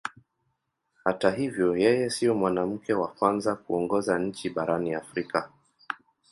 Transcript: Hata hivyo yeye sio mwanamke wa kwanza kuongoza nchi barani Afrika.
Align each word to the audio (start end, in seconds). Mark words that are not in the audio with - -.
Hata 1.03 1.31
hivyo 1.31 1.77
yeye 1.77 2.09
sio 2.09 2.35
mwanamke 2.35 2.93
wa 2.93 3.07
kwanza 3.07 3.55
kuongoza 3.55 4.19
nchi 4.19 4.49
barani 4.49 4.93
Afrika. 4.93 5.49